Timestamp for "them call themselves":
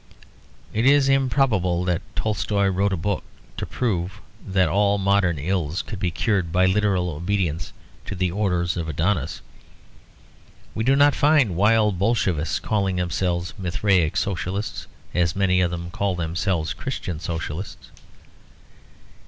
15.69-16.73